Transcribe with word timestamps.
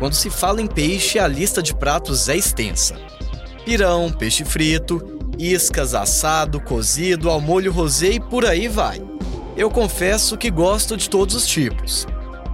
Quando 0.00 0.14
se 0.14 0.30
fala 0.30 0.62
em 0.62 0.66
peixe, 0.66 1.18
a 1.18 1.28
lista 1.28 1.62
de 1.62 1.74
pratos 1.74 2.30
é 2.30 2.34
extensa. 2.34 2.96
Pirão, 3.66 4.10
peixe 4.10 4.46
frito, 4.46 5.20
iscas, 5.38 5.94
assado, 5.94 6.58
cozido, 6.58 7.28
ao 7.28 7.38
molho 7.38 7.70
rosé 7.70 8.12
e 8.12 8.18
por 8.18 8.46
aí 8.46 8.66
vai. 8.66 8.98
Eu 9.58 9.70
confesso 9.70 10.38
que 10.38 10.50
gosto 10.50 10.96
de 10.96 11.10
todos 11.10 11.34
os 11.34 11.46
tipos. 11.46 12.06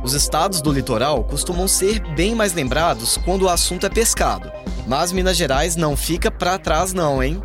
Os 0.02 0.12
estados 0.12 0.60
do 0.60 0.72
litoral 0.72 1.22
costumam 1.22 1.68
ser 1.68 2.00
bem 2.16 2.34
mais 2.34 2.52
lembrados 2.52 3.16
quando 3.18 3.42
o 3.42 3.48
assunto 3.48 3.86
é 3.86 3.88
pescado, 3.88 4.50
mas 4.84 5.12
Minas 5.12 5.36
Gerais 5.36 5.76
não 5.76 5.96
fica 5.96 6.32
para 6.32 6.58
trás 6.58 6.92
não, 6.92 7.22
hein? 7.22 7.40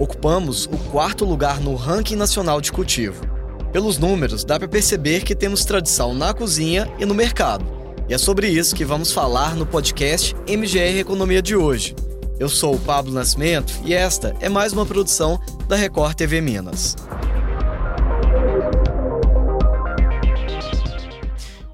Ocupamos 0.00 0.64
o 0.64 0.78
quarto 0.90 1.26
lugar 1.26 1.60
no 1.60 1.74
ranking 1.74 2.16
nacional 2.16 2.58
de 2.58 2.72
cultivo. 2.72 3.22
Pelos 3.70 3.98
números, 3.98 4.44
dá 4.44 4.58
para 4.58 4.66
perceber 4.66 5.24
que 5.24 5.34
temos 5.34 5.62
tradição 5.62 6.14
na 6.14 6.32
cozinha 6.32 6.90
e 6.98 7.04
no 7.04 7.14
mercado. 7.14 7.81
E 8.08 8.14
é 8.14 8.18
sobre 8.18 8.48
isso 8.48 8.74
que 8.74 8.84
vamos 8.84 9.12
falar 9.12 9.54
no 9.54 9.64
podcast 9.64 10.34
MGR 10.46 10.98
Economia 10.98 11.40
de 11.40 11.54
hoje. 11.54 11.94
Eu 12.38 12.48
sou 12.48 12.74
o 12.74 12.80
Pablo 12.80 13.12
Nascimento 13.12 13.72
e 13.84 13.94
esta 13.94 14.36
é 14.40 14.48
mais 14.48 14.72
uma 14.72 14.84
produção 14.84 15.40
da 15.68 15.76
Record 15.76 16.14
TV 16.14 16.40
Minas. 16.40 16.96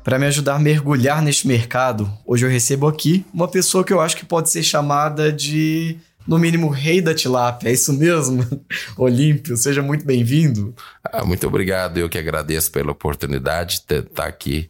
Para 0.05 0.19
me 0.19 0.27
ajudar 0.27 0.57
a 0.57 0.59
mergulhar 0.59 1.23
neste 1.23 1.49
mercado, 1.49 2.11
hoje 2.27 2.45
eu 2.45 2.51
recebo 2.51 2.87
aqui 2.87 3.24
uma 3.33 3.49
pessoa 3.49 3.83
que 3.83 3.93
eu 3.93 4.01
acho 4.01 4.16
que 4.16 4.24
pode 4.24 4.51
ser 4.51 4.63
chamada 4.63 5.33
de, 5.33 5.99
no 6.27 6.38
mínimo, 6.38 6.69
rei 6.69 7.01
da 7.01 7.15
tilápia. 7.15 7.71
É 7.71 7.73
isso 7.73 7.93
mesmo? 7.93 8.47
Olímpio, 8.97 9.57
seja 9.57 9.83
muito 9.83 10.05
bem-vindo. 10.05 10.74
Ah, 11.05 11.24
muito 11.24 11.47
obrigado, 11.47 11.97
eu 11.99 12.09
que 12.09 12.19
agradeço 12.19 12.71
pela 12.71 12.93
oportunidade 12.93 13.83
de 13.88 13.99
estar 14.01 14.27
aqui 14.27 14.69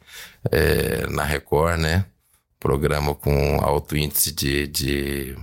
é, 0.51 1.07
na 1.09 1.25
Record, 1.25 1.79
né? 1.79 2.05
Programa 2.59 3.15
com 3.15 3.61
alto 3.61 3.97
índice 3.97 4.33
de, 4.33 4.67
de 4.67 5.37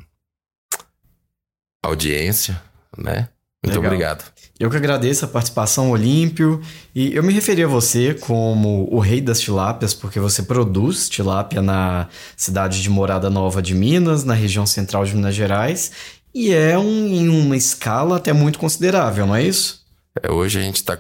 audiência, 1.83 2.61
né? 2.97 3.30
Muito 3.64 3.78
Legal. 3.78 3.94
obrigado. 3.94 4.36
Eu 4.59 4.69
que 4.69 4.78
agradeço 4.78 5.25
a 5.25 5.28
participação, 5.28 5.92
Olímpio. 5.92 6.61
E 6.94 7.14
eu 7.14 7.23
me 7.23 7.34
referi 7.34 7.64
a 7.64 7.67
você 7.67 8.14
como 8.14 8.88
o 8.92 9.00
rei 9.00 9.19
das 9.19 9.42
tilápias, 9.42 9.94
porque 9.94 10.19
você 10.19 10.44
produz 10.44 11.09
tilápia 11.09 11.62
na 11.62 12.08
cidade 12.38 12.81
de 12.81 12.89
Morada 12.89 13.30
Nova 13.30 13.62
de 13.62 13.73
Minas, 13.73 14.23
na 14.23 14.34
região 14.34 14.66
central 14.66 15.03
de 15.03 15.16
Minas 15.16 15.36
Gerais. 15.36 15.91
E 16.34 16.53
é 16.53 16.78
um, 16.78 17.08
em 17.08 17.28
uma 17.28 17.58
escala 17.58 18.17
até 18.17 18.31
muito 18.34 18.59
considerável, 18.59 19.25
não 19.25 19.36
é 19.36 19.44
isso? 19.44 19.84
É, 20.21 20.31
hoje 20.31 20.59
a 20.59 20.61
gente 20.61 20.77
está 20.77 20.97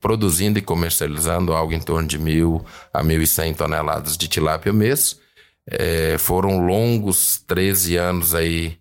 produzindo 0.00 0.58
e 0.58 0.62
comercializando 0.62 1.52
algo 1.52 1.72
em 1.72 1.80
torno 1.80 2.06
de 2.06 2.18
mil 2.18 2.64
a 2.92 3.02
mil 3.02 3.22
e 3.22 3.26
cem 3.26 3.54
toneladas 3.54 4.16
de 4.16 4.28
tilápia 4.28 4.72
mês. 4.72 5.18
É, 5.66 6.16
foram 6.18 6.64
longos 6.66 7.42
13 7.46 7.96
anos 7.96 8.34
aí 8.34 8.78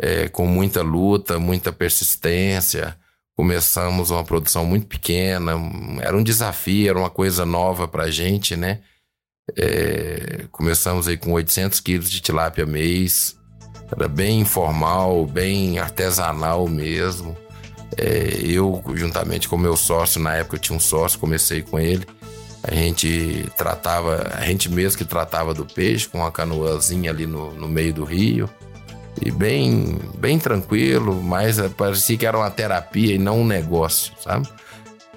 é, 0.00 0.28
com 0.28 0.46
muita 0.46 0.82
luta, 0.82 1.38
muita 1.38 1.72
persistência. 1.72 2.96
Começamos 3.36 4.10
uma 4.10 4.24
produção 4.24 4.64
muito 4.66 4.86
pequena, 4.86 5.52
era 6.02 6.16
um 6.16 6.22
desafio, 6.22 6.90
era 6.90 6.98
uma 6.98 7.08
coisa 7.08 7.46
nova 7.46 7.88
para 7.88 8.04
a 8.04 8.10
gente, 8.10 8.54
né? 8.56 8.80
É, 9.56 10.46
começamos 10.52 11.08
aí 11.08 11.16
com 11.16 11.32
800 11.32 11.80
quilos 11.80 12.10
de 12.10 12.20
tilápia 12.20 12.66
mês, 12.66 13.36
era 13.90 14.08
bem 14.08 14.40
informal, 14.40 15.26
bem 15.26 15.78
artesanal 15.78 16.68
mesmo. 16.68 17.36
É, 17.96 18.40
eu, 18.42 18.82
juntamente 18.94 19.48
com 19.48 19.56
meu 19.56 19.76
sócio, 19.76 20.20
na 20.20 20.34
época 20.34 20.56
eu 20.56 20.60
tinha 20.60 20.76
um 20.76 20.80
sócio, 20.80 21.18
comecei 21.18 21.62
com 21.62 21.78
ele. 21.78 22.06
A 22.62 22.74
gente 22.74 23.46
tratava, 23.56 24.30
a 24.34 24.44
gente 24.44 24.68
mesmo 24.68 24.98
que 24.98 25.04
tratava 25.04 25.54
do 25.54 25.64
peixe 25.64 26.08
com 26.08 26.18
uma 26.18 26.30
canoazinha 26.30 27.10
ali 27.10 27.26
no, 27.26 27.54
no 27.54 27.66
meio 27.66 27.92
do 27.92 28.04
rio 28.04 28.48
e 29.20 29.30
bem, 29.30 29.98
bem 30.18 30.38
tranquilo, 30.38 31.22
mas 31.22 31.58
parecia 31.76 32.16
que 32.16 32.26
era 32.26 32.36
uma 32.36 32.50
terapia 32.50 33.14
e 33.14 33.18
não 33.18 33.40
um 33.40 33.46
negócio, 33.46 34.12
sabe? 34.20 34.48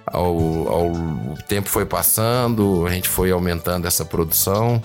Ao, 0.05 0.27
ao, 0.67 0.91
o 0.91 1.35
tempo 1.47 1.69
foi 1.69 1.85
passando, 1.85 2.85
a 2.85 2.91
gente 2.91 3.07
foi 3.07 3.31
aumentando 3.31 3.87
essa 3.87 4.03
produção. 4.03 4.81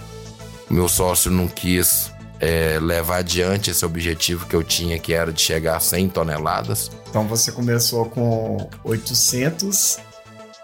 Meu 0.71 0.89
sócio 0.89 1.31
não 1.31 1.49
quis 1.49 2.13
é, 2.41 2.79
levar 2.81 3.19
adiante 3.19 3.71
esse 3.71 3.85
objetivo 3.85 4.47
que 4.47 4.55
eu 4.55 4.63
tinha, 4.63 4.99
que 4.99 5.13
era 5.13 5.33
de 5.33 5.41
chegar 5.41 5.77
a 5.77 5.81
100 5.81 6.09
toneladas. 6.11 6.91
Então 7.09 7.27
você 7.27 7.51
começou 7.51 8.07
com 8.07 8.69
800 8.85 9.99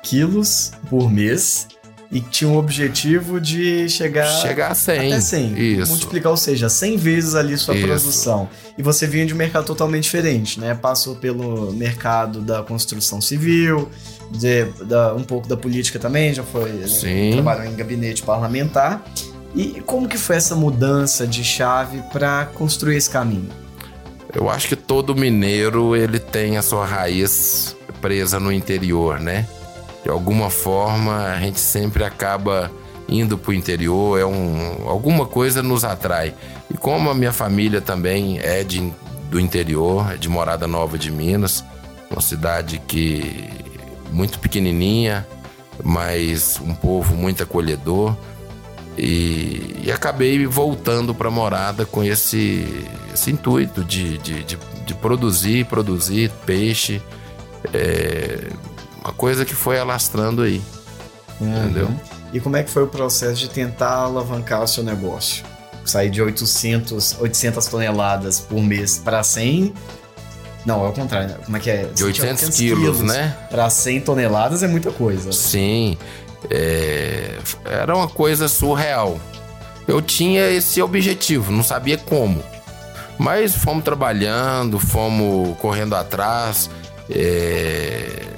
quilos 0.03 0.73
por 0.89 1.11
mês 1.11 1.67
e 2.13 2.21
tinha 2.21 2.49
um 2.49 2.57
objetivo 2.57 3.41
de 3.41 3.89
chegar, 3.89 4.27
chegar 4.41 4.71
a 4.71 4.75
100. 4.75 5.13
Até 5.13 5.21
100. 5.21 5.81
Isso. 5.81 5.91
Multiplicar, 5.91 6.31
ou 6.31 6.37
seja, 6.37 6.69
100 6.69 6.97
vezes 6.97 7.35
ali 7.35 7.57
sua 7.59 7.75
Isso. 7.75 7.87
produção. 7.87 8.49
E 8.79 8.83
você 8.83 9.07
vinha 9.07 9.27
de 9.27 9.35
um 9.35 9.37
mercado 9.37 9.65
totalmente 9.65 10.05
diferente, 10.05 10.61
né? 10.61 10.75
Passou 10.75 11.17
pelo 11.17 11.73
mercado 11.73 12.41
da 12.41 12.63
construção 12.63 13.21
civil, 13.21 13.91
de, 14.31 14.65
da, 14.85 15.13
um 15.15 15.25
pouco 15.25 15.49
da 15.49 15.57
política 15.57 15.99
também, 15.99 16.33
já 16.33 16.45
foi 16.45 16.87
Sim. 16.87 17.33
trabalhou 17.33 17.65
em 17.65 17.75
gabinete 17.75 18.23
parlamentar. 18.23 19.05
E 19.55 19.81
como 19.87 20.09
que 20.09 20.19
foi 20.19 20.37
essa 20.37 20.55
mudança 20.57 21.27
de 21.27 21.45
chave 21.45 22.03
para 22.13 22.47
construir 22.47 22.97
esse 22.97 23.09
caminho? 23.09 23.49
Eu 24.35 24.51
acho 24.51 24.67
que 24.67 24.77
todo 24.77 25.15
mineiro 25.15 25.95
ele 25.95 26.19
tem 26.19 26.57
a 26.57 26.63
sua 26.63 26.85
raiz 26.85 27.77
presa 28.01 28.41
no 28.41 28.53
interior, 28.53 29.21
né? 29.21 29.47
de 30.05 30.11
alguma 30.11 30.51
forma 30.51 31.25
a 31.25 31.41
gente 31.41 31.59
sempre 31.59 32.05
acaba 32.05 32.71
indo 33.09 33.39
para 33.39 33.51
o 33.51 33.55
interior, 33.55 34.21
é 34.21 34.25
um, 34.25 34.87
alguma 34.87 35.27
coisa 35.27 35.63
nos 35.63 35.83
atrai. 35.83 36.35
E 36.71 36.77
como 36.77 37.11
a 37.11 37.15
minha 37.15 37.33
família 37.33 37.81
também 37.81 38.39
é 38.39 38.63
de, 38.63 38.93
do 39.31 39.41
interior, 39.41 40.13
é 40.13 40.17
de 40.17 40.29
Morada 40.29 40.67
Nova 40.67 40.99
de 40.99 41.11
Minas, 41.11 41.65
uma 42.11 42.21
cidade 42.21 42.81
que 42.87 43.49
muito 44.11 44.39
pequenininha, 44.39 45.27
mas 45.83 46.61
um 46.61 46.75
povo 46.75 47.15
muito 47.15 47.43
acolhedor. 47.43 48.15
E, 48.97 49.81
e 49.83 49.93
acabei 49.93 50.47
voltando 50.47 51.15
para 51.15 51.31
Morada 51.31 51.85
com 51.85 52.03
esse, 52.03 52.87
esse 53.13 53.31
intuito 53.31 53.85
de, 53.85 54.19
de, 54.19 54.45
de, 54.45 54.59
de 54.87 54.95
produzir, 54.95 55.67
produzir 55.67 56.31
peixe. 56.47 57.03
É, 57.73 58.49
uma 59.03 59.13
coisa 59.13 59.45
que 59.45 59.55
foi 59.55 59.79
alastrando 59.79 60.43
aí. 60.43 60.63
Uhum. 61.41 61.65
Entendeu? 61.65 61.91
E 62.33 62.41
como 62.41 62.57
é 62.57 62.63
que 62.63 62.71
foi 62.71 62.85
o 62.85 62.89
processo 62.89 63.41
de 63.41 63.51
tentar 63.51 63.95
alavancar 63.95 64.63
o 64.63 64.67
seu 64.67 64.85
negócio? 64.85 65.45
Sair 65.85 66.09
de 66.09 66.23
800, 66.23 67.21
800 67.21 67.67
toneladas 67.67 68.41
por 68.41 68.63
mês 68.63 68.99
para 68.99 69.23
100 69.23 69.75
não, 70.65 70.85
é 70.85 70.89
o 70.89 70.93
contrário. 70.93 71.29
Né? 71.29 71.37
Como 71.45 71.57
é 71.57 71.61
que 71.61 71.71
é? 71.71 71.85
De 71.95 72.03
800, 72.03 72.43
800 72.43 72.57
quilos, 72.57 72.81
quilos, 72.81 73.01
né? 73.03 73.37
Para 73.51 73.69
100 73.69 74.01
toneladas 74.01 74.63
é 74.63 74.69
muita 74.69 74.91
coisa. 74.91 75.31
Sim. 75.33 75.99
É... 76.51 77.39
Era 77.65 77.95
uma 77.95 78.09
coisa 78.09 78.49
surreal. 78.49 79.19
Eu 79.87 80.01
tinha 80.01 80.49
esse 80.51 80.81
objetivo, 80.81 81.53
não 81.53 81.63
sabia 81.63 81.99
como. 81.99 82.43
Mas 83.19 83.55
fomos 83.55 83.85
trabalhando, 83.85 84.79
fomos 84.79 85.57
correndo 85.59 85.95
atrás. 85.95 86.71
É 87.11 88.35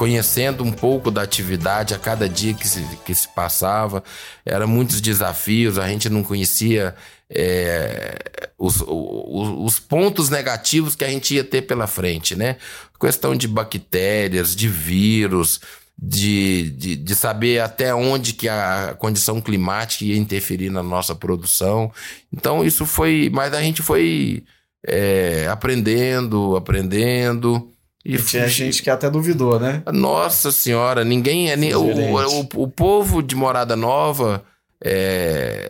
conhecendo 0.00 0.64
um 0.64 0.72
pouco 0.72 1.10
da 1.10 1.20
atividade 1.20 1.92
a 1.92 1.98
cada 1.98 2.26
dia 2.26 2.54
que 2.54 2.66
se, 2.66 2.82
que 3.04 3.14
se 3.14 3.28
passava. 3.28 4.02
Eram 4.46 4.66
muitos 4.66 4.98
desafios, 4.98 5.78
a 5.78 5.86
gente 5.88 6.08
não 6.08 6.22
conhecia 6.22 6.94
é, 7.28 8.16
os, 8.58 8.80
os, 8.80 8.86
os, 8.86 9.78
pontos 9.78 10.30
negativos 10.30 10.96
que 10.96 11.04
a 11.04 11.08
gente 11.08 11.34
ia 11.34 11.44
ter 11.44 11.60
pela 11.62 11.86
frente, 11.86 12.34
né? 12.34 12.56
Questão 12.98 13.36
de 13.36 13.46
bactérias, 13.46 14.56
de 14.56 14.68
vírus, 14.68 15.60
de, 16.02 16.70
de, 16.70 16.96
de, 16.96 17.14
saber 17.14 17.60
até 17.60 17.94
onde 17.94 18.32
que 18.32 18.48
a 18.48 18.96
condição 18.98 19.38
climática 19.38 20.04
ia 20.04 20.16
interferir 20.16 20.70
na 20.70 20.82
nossa 20.82 21.14
produção. 21.14 21.92
Então 22.32 22.64
isso 22.64 22.86
foi, 22.86 23.28
mas 23.30 23.52
a 23.52 23.60
gente 23.60 23.82
foi 23.82 24.42
é, 24.86 25.46
aprendendo, 25.50 26.56
aprendendo. 26.56 27.70
E, 28.02 28.14
e 28.14 28.22
tinha 28.22 28.48
gente 28.48 28.82
que 28.82 28.88
até 28.88 29.10
duvidou, 29.10 29.60
né? 29.60 29.82
Nossa 29.92 30.50
senhora, 30.50 31.04
ninguém 31.04 31.50
é. 31.50 31.76
O, 31.76 31.82
o, 31.82 32.62
o, 32.62 32.68
povo 32.68 33.22
de 33.22 33.36
Morada 33.36 33.76
Nova, 33.76 34.42
é, 34.82 35.68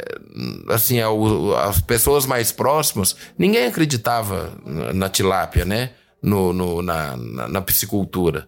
assim, 0.68 1.00
é 1.00 1.06
as 1.66 1.80
pessoas 1.80 2.24
mais 2.24 2.52
próximas, 2.52 3.16
ninguém 3.36 3.66
acreditava 3.66 4.52
na 4.94 5.08
tilápia, 5.08 5.64
né? 5.64 5.90
No, 6.22 6.52
no 6.52 6.82
na, 6.82 7.16
na, 7.16 7.48
na, 7.48 7.60
piscicultura. 7.60 8.46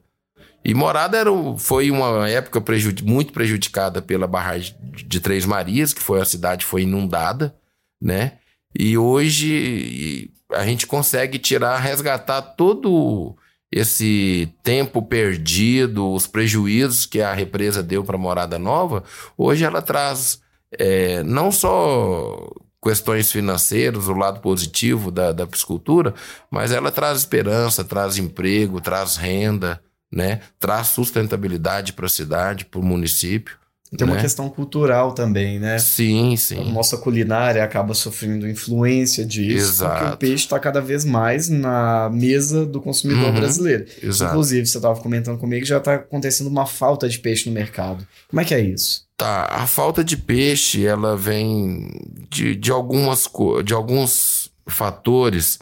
E 0.64 0.74
Morada 0.74 1.18
era, 1.18 1.30
foi 1.58 1.90
uma 1.90 2.28
época 2.28 2.60
prejud, 2.60 3.04
muito 3.04 3.32
prejudicada 3.32 4.00
pela 4.00 4.26
barragem 4.26 4.74
de 5.06 5.20
Três 5.20 5.44
Marias, 5.44 5.92
que 5.92 6.02
foi 6.02 6.20
a 6.20 6.24
cidade 6.24 6.64
foi 6.64 6.82
inundada, 6.82 7.54
né? 8.00 8.38
E 8.78 8.96
hoje 8.96 10.30
a 10.50 10.64
gente 10.64 10.86
consegue 10.86 11.38
tirar, 11.38 11.78
resgatar 11.78 12.40
todo 12.42 13.36
esse 13.70 14.52
tempo 14.62 15.02
perdido, 15.02 16.12
os 16.12 16.26
prejuízos 16.26 17.06
que 17.06 17.20
a 17.20 17.32
represa 17.32 17.82
deu 17.82 18.04
para 18.04 18.18
morada 18.18 18.58
nova, 18.58 19.02
hoje 19.36 19.64
ela 19.64 19.80
traz 19.80 20.42
é, 20.78 21.22
não 21.22 21.50
só 21.50 22.50
questões 22.82 23.30
financeiras, 23.30 24.08
o 24.08 24.12
lado 24.12 24.40
positivo 24.40 25.10
da, 25.10 25.32
da 25.32 25.46
piscicultura, 25.46 26.14
mas 26.50 26.72
ela 26.72 26.90
traz 26.90 27.18
esperança, 27.18 27.84
traz 27.84 28.18
emprego, 28.18 28.80
traz 28.80 29.16
renda, 29.16 29.80
né? 30.12 30.40
traz 30.60 30.88
sustentabilidade 30.88 31.92
para 31.92 32.06
a 32.06 32.10
cidade, 32.10 32.64
para 32.64 32.80
o 32.80 32.84
município. 32.84 33.56
Tem 33.96 34.06
né? 34.06 34.14
uma 34.14 34.20
questão 34.20 34.48
cultural 34.48 35.12
também, 35.12 35.58
né? 35.58 35.78
Sim, 35.78 36.34
sim. 36.36 36.58
A 36.58 36.64
nossa 36.64 36.96
culinária 36.96 37.62
acaba 37.62 37.92
sofrendo 37.92 38.48
influência 38.48 39.22
disso, 39.24 39.68
Exato. 39.68 39.98
porque 39.98 40.14
o 40.14 40.16
peixe 40.16 40.44
está 40.44 40.58
cada 40.58 40.80
vez 40.80 41.04
mais 41.04 41.48
na 41.50 42.08
mesa 42.10 42.64
do 42.64 42.80
consumidor 42.80 43.28
Uhum, 43.28 43.34
brasileiro. 43.34 43.84
Exato. 44.02 44.32
Inclusive, 44.32 44.66
você 44.66 44.78
estava 44.78 44.98
comentando 44.98 45.38
comigo 45.38 45.62
que 45.62 45.68
já 45.68 45.76
está 45.76 45.96
acontecendo 45.96 46.46
uma 46.46 46.64
falta 46.64 47.06
de 47.06 47.18
peixe 47.18 47.48
no 47.48 47.54
mercado. 47.54 48.06
Como 48.28 48.40
é 48.40 48.44
que 48.46 48.54
é 48.54 48.60
isso? 48.60 49.06
Tá, 49.14 49.46
a 49.50 49.66
falta 49.66 50.02
de 50.02 50.16
peixe, 50.16 50.86
ela 50.86 51.14
vem 51.14 51.90
de, 52.30 52.56
de, 52.56 52.70
algumas, 52.70 53.28
de 53.62 53.74
alguns 53.74 54.50
fatores 54.66 55.58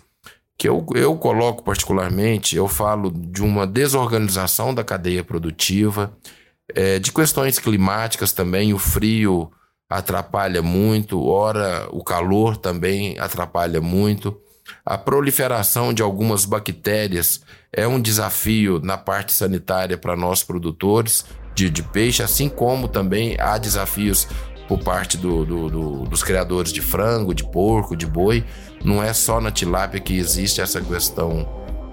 que 0.60 0.68
eu, 0.68 0.84
eu 0.94 1.16
coloco 1.16 1.62
particularmente, 1.62 2.54
eu 2.54 2.68
falo 2.68 3.10
de 3.10 3.42
uma 3.42 3.66
desorganização 3.66 4.74
da 4.74 4.84
cadeia 4.84 5.24
produtiva, 5.24 6.12
é, 6.74 6.98
de 6.98 7.10
questões 7.10 7.58
climáticas 7.58 8.30
também, 8.30 8.74
o 8.74 8.78
frio 8.78 9.50
atrapalha 9.88 10.60
muito, 10.60 11.26
ora 11.26 11.88
o 11.90 12.04
calor 12.04 12.58
também 12.58 13.18
atrapalha 13.18 13.80
muito. 13.80 14.38
A 14.84 14.98
proliferação 14.98 15.94
de 15.94 16.02
algumas 16.02 16.44
bactérias 16.44 17.40
é 17.72 17.88
um 17.88 17.98
desafio 17.98 18.78
na 18.80 18.98
parte 18.98 19.32
sanitária 19.32 19.96
para 19.96 20.14
nós 20.14 20.44
produtores 20.44 21.24
de, 21.54 21.70
de 21.70 21.82
peixe, 21.82 22.22
assim 22.22 22.50
como 22.50 22.86
também 22.86 23.34
há 23.40 23.56
desafios 23.56 24.28
por 24.70 24.78
parte 24.78 25.16
do- 25.18 25.44
do- 25.44 25.68
do- 25.68 26.02
dos 26.04 26.22
criadores 26.22 26.72
de 26.72 26.80
frango, 26.80 27.34
de 27.34 27.42
porco, 27.42 27.96
de 27.96 28.06
boi. 28.06 28.44
Não 28.84 29.02
é 29.02 29.12
só 29.12 29.40
na 29.40 29.50
tilápia 29.50 29.98
que 29.98 30.16
existe 30.16 30.60
essa 30.60 30.80
questão, 30.80 31.44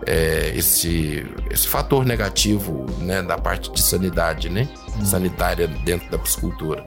é, 0.06 0.53
esse, 0.56 1.25
esse 1.50 1.68
fator 1.68 2.06
negativo 2.06 2.85
né, 3.00 3.24
da 3.24 3.35
parte 3.35 3.71
de 3.71 3.81
sanidade, 3.81 4.47
né? 4.47 4.69
Sanitária 5.03 5.68
dentro 5.68 6.07
da 6.12 6.19
piscicultura. 6.19 6.85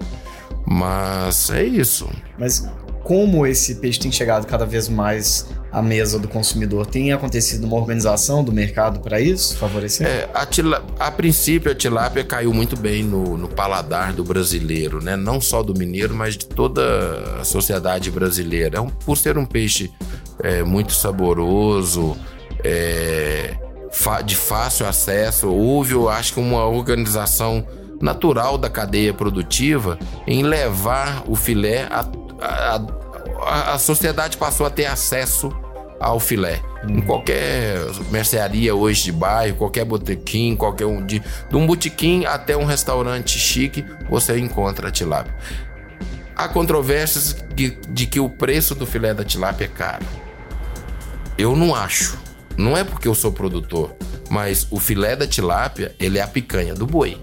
Mas 0.64 1.50
é 1.50 1.64
isso. 1.64 2.08
Mas 2.38 2.64
como 3.02 3.44
esse 3.44 3.74
peixe 3.74 3.98
tem 3.98 4.12
chegado 4.12 4.46
cada 4.46 4.64
vez 4.64 4.88
mais 4.88 5.48
à 5.72 5.80
mesa 5.80 6.18
do 6.18 6.26
consumidor, 6.28 6.86
tem 6.86 7.12
acontecido 7.12 7.64
uma 7.64 7.76
organização 7.76 8.42
do 8.42 8.52
mercado 8.52 9.00
para 9.00 9.20
isso, 9.20 9.56
favorecer? 9.56 10.06
É, 10.06 10.28
a, 10.34 10.44
tila- 10.44 10.84
a 10.98 11.10
princípio, 11.10 11.70
a 11.70 11.74
tilápia 11.74 12.24
caiu 12.24 12.52
muito 12.52 12.76
bem 12.76 13.02
no, 13.04 13.36
no 13.38 13.48
paladar 13.48 14.12
do 14.12 14.24
brasileiro, 14.24 15.02
né? 15.02 15.16
Não 15.16 15.40
só 15.40 15.62
do 15.62 15.72
mineiro, 15.72 16.14
mas 16.14 16.36
de 16.36 16.46
toda 16.46 16.82
a 17.40 17.44
sociedade 17.44 18.10
brasileira. 18.10 18.78
É 18.78 18.80
um- 18.80 18.88
por 18.90 19.16
ser 19.16 19.38
um 19.38 19.46
peixe 19.46 19.90
é, 20.42 20.62
muito 20.62 20.92
saboroso, 20.92 22.16
é, 22.64 23.54
de 24.24 24.36
fácil 24.36 24.86
acesso, 24.86 25.48
houve, 25.48 25.92
eu 25.92 26.08
acho 26.08 26.34
que 26.34 26.40
uma 26.40 26.64
organização 26.66 27.66
natural 28.00 28.56
da 28.56 28.70
cadeia 28.70 29.12
produtiva 29.12 29.98
em 30.26 30.42
levar 30.42 31.22
o 31.26 31.34
filé 31.36 31.86
a, 31.90 32.00
a, 32.40 32.76
a, 32.76 33.09
a 33.46 33.78
sociedade 33.78 34.36
passou 34.36 34.66
a 34.66 34.70
ter 34.70 34.86
acesso 34.86 35.50
ao 36.00 36.18
filé. 36.18 36.62
Em 36.88 37.00
qualquer 37.02 37.78
mercearia 38.10 38.74
hoje 38.74 39.04
de 39.04 39.12
bairro, 39.12 39.56
qualquer 39.56 39.84
botequim, 39.84 40.56
qualquer 40.56 40.86
um 40.86 41.04
de, 41.04 41.20
de 41.20 41.56
um 41.56 41.66
botequim 41.66 42.24
até 42.24 42.56
um 42.56 42.64
restaurante 42.64 43.38
chique, 43.38 43.84
você 44.08 44.38
encontra 44.38 44.88
a 44.88 44.90
tilápia. 44.90 45.34
Há 46.34 46.48
controvérsias 46.48 47.36
de, 47.54 47.70
de 47.88 48.06
que 48.06 48.18
o 48.18 48.30
preço 48.30 48.74
do 48.74 48.86
filé 48.86 49.12
da 49.12 49.22
tilápia 49.22 49.66
é 49.66 49.68
caro. 49.68 50.06
Eu 51.36 51.54
não 51.54 51.74
acho. 51.74 52.18
Não 52.56 52.76
é 52.76 52.82
porque 52.82 53.06
eu 53.06 53.14
sou 53.14 53.30
produtor, 53.30 53.94
mas 54.30 54.66
o 54.70 54.80
filé 54.80 55.14
da 55.14 55.26
tilápia, 55.26 55.94
ele 56.00 56.18
é 56.18 56.22
a 56.22 56.26
picanha 56.26 56.74
do 56.74 56.86
boi. 56.86 57.20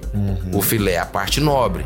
O 0.54 0.62
filé 0.62 0.94
é 0.94 1.00
a 1.00 1.06
parte 1.06 1.40
nobre. 1.40 1.86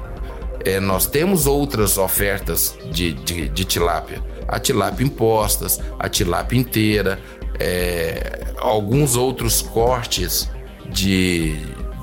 É, 0.66 0.80
nós 0.80 1.06
temos 1.06 1.48
outras 1.48 1.98
ofertas 1.98 2.78
de, 2.92 3.14
de, 3.14 3.50
de 3.50 3.66
tilápia. 3.66 4.22
A 4.48 4.60
tilápia 4.60 5.04
impostas, 5.06 5.80
a 6.00 6.08
tilápia 6.10 6.58
inteira, 6.58 7.20
é, 7.60 8.42
alguns 8.58 9.16
outros 9.16 9.62
cortes 9.62 10.50
de, 10.90 11.56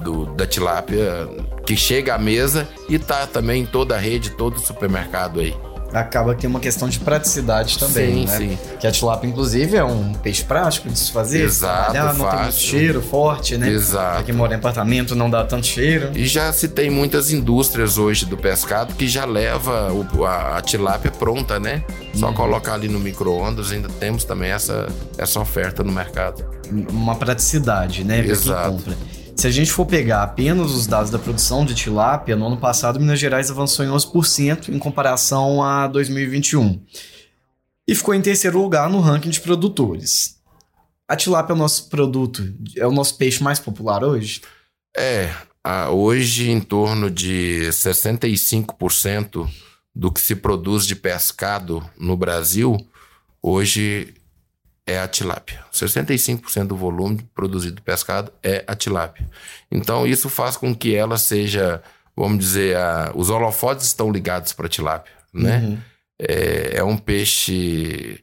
do- 0.03 0.27
da 0.35 0.47
tilápia 0.47 1.29
que 1.67 1.77
chega 1.77 2.15
à 2.15 2.19
mesa 2.19 2.67
e 2.89 2.99
tá 2.99 3.27
também 3.27 3.63
em 3.63 3.67
toda 3.67 3.95
a 3.95 3.99
rede, 3.99 4.31
todo 4.31 4.59
supermercado 4.59 5.41
aí. 5.41 5.55
Acaba 5.93 6.35
que 6.35 6.43
tem 6.43 6.51
uma 6.51 6.61
questão 6.61 6.87
de 6.89 6.99
praticidade 6.99 7.79
também, 7.79 8.27
Sim, 8.27 8.27
né? 8.27 8.37
sim. 8.39 8.59
Que 8.79 8.87
a 8.87 8.91
tilápia, 8.93 9.27
inclusive, 9.27 9.77
é 9.77 9.83
um 9.85 10.13
peixe 10.13 10.45
prático 10.45 10.89
de 10.89 10.99
se 10.99 11.11
fazer. 11.11 11.43
Exato, 11.45 11.93
trabalhar, 11.93 12.15
não 12.15 12.29
tem 12.31 12.41
muito 12.41 12.55
cheiro 12.57 13.01
forte, 13.01 13.57
né? 13.57 13.69
Exato. 13.71 14.25
Quem 14.25 14.35
mora 14.35 14.53
em 14.53 14.57
apartamento 14.57 15.17
não 15.17 15.31
dá 15.31 15.45
tanto 15.45 15.67
cheiro. 15.67 16.11
E 16.15 16.27
já 16.27 16.53
se 16.53 16.69
tem 16.69 16.91
muitas 16.91 17.31
indústrias 17.33 17.97
hoje 17.97 18.27
do 18.27 18.37
pescado 18.37 18.95
que 18.95 19.09
já 19.09 19.25
leva 19.25 19.91
o- 19.93 20.25
a, 20.27 20.59
a 20.59 20.61
tilápia 20.61 21.11
pronta, 21.11 21.59
né? 21.59 21.83
Só 22.15 22.33
colocar 22.33 22.75
ali 22.75 22.89
no 22.89 22.99
micro-ondas, 22.99 23.73
ainda 23.73 23.89
temos 23.89 24.25
também 24.25 24.51
essa, 24.51 24.89
essa 25.17 25.41
oferta 25.41 25.83
no 25.83 25.93
mercado. 25.93 26.45
Uma 26.91 27.15
praticidade, 27.15 28.05
né? 28.05 28.19
Exato. 28.21 28.95
Se 29.39 29.47
a 29.47 29.51
gente 29.53 29.71
for 29.71 29.87
pegar 29.87 30.25
apenas 30.25 30.73
os 30.73 30.89
dados 30.89 31.13
da 31.13 31.19
produção 31.19 31.65
de 31.65 31.73
tilápia, 31.73 32.35
no 32.35 32.49
ano 32.49 32.57
passado 32.57 32.99
Minas 32.99 33.21
Gerais 33.21 33.49
avançou 33.49 33.85
em 33.85 33.89
11% 33.89 34.71
em 34.71 34.81
comparação 34.81 35.63
a 35.63 35.87
2021. 35.87 36.85
E 37.87 37.95
ficou 37.95 38.13
em 38.15 38.21
terceiro 38.21 38.61
lugar 38.61 38.91
no 38.91 38.99
ranking 38.99 39.31
de 39.31 39.41
produtores. 39.41 40.41
A 41.07 41.15
tilápia 41.15 41.53
é 41.53 41.55
o 41.55 41.59
nosso 41.59 41.89
produto, 41.89 42.53
é 42.77 42.85
o 42.85 42.91
nosso 42.91 43.17
peixe 43.17 43.41
mais 43.41 43.61
popular 43.61 44.03
hoje? 44.03 44.43
É, 44.97 45.33
hoje 45.89 46.51
em 46.51 46.61
torno 46.61 47.09
de 47.09 47.69
65% 47.71 49.49
do 49.95 50.11
que 50.11 50.21
se 50.21 50.35
produz 50.35 50.85
de 50.85 50.97
pescado 50.97 51.89
no 51.97 52.17
Brasil, 52.17 52.77
hoje 53.41 54.15
é 54.89 54.99
a 54.99 55.07
tilápia. 55.07 55.65
65% 55.73 56.67
do 56.67 56.77
volume 56.77 57.21
produzido 57.35 57.77
de 57.77 57.83
pescado 57.83 58.33
é 58.43 58.65
a 58.67 58.75
tilápia. 58.75 59.29
Então 59.71 60.07
isso 60.07 60.29
faz 60.29 60.57
com 60.57 60.75
que 60.75 60.95
ela 60.95 61.19
seja, 61.19 61.83
vamos 62.17 62.39
dizer, 62.39 62.77
a- 62.77 63.13
os 63.15 63.31
holofotes 63.31 63.87
estão 63.87 64.11
ligados 64.11 64.53
para 64.53 64.67
a 64.67 64.69
tilápia, 64.71 65.13
né? 65.33 65.59
Uhum. 65.59 65.79
É, 66.21 66.77
é 66.79 66.85
um 66.85 66.97
peixe. 66.97 68.21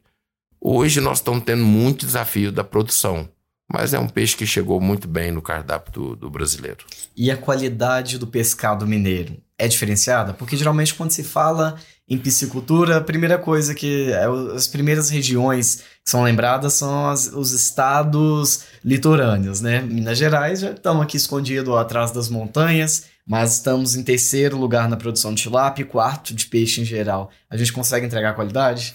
Hoje 0.60 1.00
nós 1.00 1.20
estamos 1.20 1.44
tendo 1.44 1.64
muito 1.64 2.06
desafio 2.06 2.52
da 2.52 2.64
produção, 2.64 3.30
mas 3.72 3.94
é 3.94 4.00
um 4.00 4.08
peixe 4.08 4.36
que 4.38 4.46
chegou 4.46 4.80
muito 4.80 5.08
bem 5.08 5.32
no 5.32 5.42
cardápio 5.42 5.92
do, 5.92 6.16
do 6.16 6.30
brasileiro. 6.30 6.86
E 7.16 7.32
a 7.32 7.38
qualidade 7.38 8.18
do 8.18 8.28
pescado 8.28 8.86
mineiro 8.88 9.38
é 9.58 9.68
diferenciada? 9.68 10.34
Porque 10.34 10.56
geralmente 10.58 10.94
quando 10.94 11.12
se 11.12 11.24
fala 11.24 11.76
em 12.08 12.18
piscicultura, 12.20 12.98
a 12.98 13.02
primeira 13.02 13.38
coisa 13.38 13.74
que 13.74 14.12
é 14.12 14.26
as 14.56 14.68
primeiras 14.68 15.10
regiões 15.10 15.78
que 16.04 16.12
são 16.12 16.22
lembradas 16.24 16.74
são 16.74 17.10
as- 17.10 17.28
os 17.34 17.52
estados 17.52 18.66
litorâneos, 18.84 19.62
né? 19.62 19.82
Minas 19.82 20.18
Gerais 20.18 20.60
já 20.60 20.72
estamos 20.72 21.02
aqui 21.02 21.18
escondidos 21.18 21.76
atrás 21.76 22.12
das 22.12 22.30
montanhas, 22.30 23.06
mas 23.26 23.54
estamos 23.56 23.96
em 23.96 24.04
terceiro 24.04 24.56
lugar 24.58 24.88
na 24.88 24.96
produção 24.98 25.34
de 25.34 25.42
tilápia 25.42 25.82
e 25.82 25.86
quarto 25.86 26.34
de 26.36 26.46
peixe 26.46 26.82
em 26.82 26.86
geral. 26.86 27.32
A 27.50 27.58
gente 27.58 27.74
consegue 27.74 28.06
entregar 28.06 28.36
qualidade? 28.36 28.94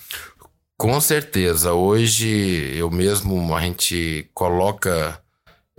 Com 0.80 0.98
certeza. 0.98 1.74
Hoje 1.74 2.74
eu 2.74 2.90
mesmo, 2.90 3.54
a 3.54 3.60
gente 3.60 4.30
coloca 4.32 5.20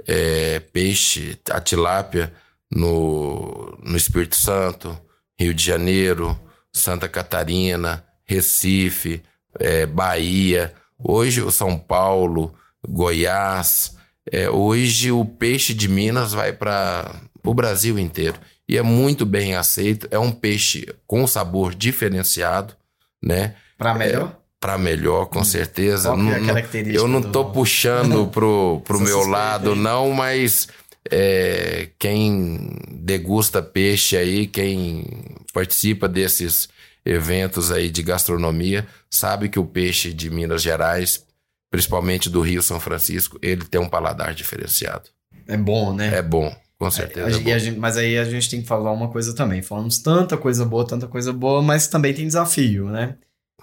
é, 0.05 0.60
peixe, 0.60 1.39
a 1.50 1.60
tilápia, 1.60 2.31
no, 2.70 3.75
no 3.84 3.98
Espírito 3.98 4.36
Santo, 4.36 4.96
Rio 5.39 5.55
de 5.55 5.65
Janeiro, 5.65 6.39
Santa 6.72 7.10
Catarina, 7.10 8.05
Recife, 8.24 9.24
é, 9.60 9.88
Bahia. 9.88 10.72
Hoje 11.00 11.41
o 11.41 11.50
São 11.50 11.79
Paulo, 11.79 12.53
Goiás. 12.88 13.98
É, 14.31 14.51
hoje 14.51 15.12
o 15.12 15.25
peixe 15.25 15.74
de 15.74 15.89
Minas 15.89 16.31
vai 16.31 16.53
para 16.53 17.12
o 17.43 17.55
Brasil 17.55 17.98
inteiro. 17.98 18.39
E 18.70 18.77
é 18.77 18.84
muito 18.84 19.25
bem 19.25 19.55
aceito. 19.55 20.08
É 20.12 20.20
um 20.20 20.31
peixe 20.31 20.86
com 21.08 21.25
sabor 21.25 21.74
diferenciado, 21.74 22.75
né? 23.20 23.55
Para 23.79 23.96
melhor? 23.96 24.40
Para 24.62 24.77
melhor, 24.77 25.25
com 25.25 25.44
certeza. 25.44 26.10
Qual 26.10 26.18
que 26.20 26.30
é 26.32 26.36
a 26.36 26.39
Não- 26.39 26.46
característica 26.48 26.98
eu 27.03 27.08
não 27.08 27.20
do- 27.20 27.32
tô 27.32 27.46
puxando 27.46 28.27
pro, 28.32 28.80
pro 28.86 29.00
meu 29.01 29.27
lado, 29.27 29.72
hein? 29.72 29.75
não, 29.80 30.12
mas 30.12 30.68
é, 31.10 31.89
quem 31.98 32.77
degusta 32.91 33.62
peixe 33.62 34.15
aí, 34.15 34.46
quem 34.48 35.03
participa 35.51 36.08
desses 36.08 36.70
eventos 37.03 37.72
aí 37.72 37.89
de 37.89 38.03
gastronomia, 38.03 38.88
sabe 39.10 39.50
que 39.50 39.58
o 39.60 39.65
peixe 39.65 40.13
de 40.13 40.30
Minas 40.30 40.62
Gerais, 40.62 41.25
principalmente 41.72 42.30
do 42.30 42.39
Rio 42.41 42.62
São 42.62 42.80
Francisco, 42.80 43.39
ele 43.41 43.65
tem 43.65 43.82
um 43.82 43.89
paladar 43.89 44.36
diferenciado. 44.36 45.10
É 45.48 45.58
bom, 45.58 45.91
né? 45.96 46.15
É 46.15 46.22
bom, 46.22 46.56
com 46.77 46.91
certeza. 46.91 47.36
É 47.36 47.39
e 47.39 47.44
bom. 47.44 47.53
a 47.53 47.58
gente- 47.58 47.80
mas 47.80 47.98
aí 47.98 48.15
a 48.18 48.25
gente 48.25 48.48
tem 48.48 48.62
que 48.62 48.68
falar 48.68 48.91
uma 48.91 49.10
coisa 49.10 49.34
também. 49.34 49.63
Falamos 49.63 49.98
tanta 49.98 50.38
coisa 50.38 50.63
boa, 50.63 50.86
tanta 50.86 51.08
coisa 51.08 51.34
boa, 51.34 51.63
mas 51.63 51.88
também 51.88 52.13
tem 52.13 52.27
desafio, 52.27 52.86
né? 52.91 53.15